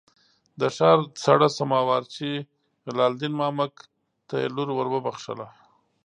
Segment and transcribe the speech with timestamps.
[0.59, 2.31] د ښار څړه سما وارچي
[2.97, 3.73] لال دین مامک
[4.27, 5.47] ته یې لور ور وبخښله.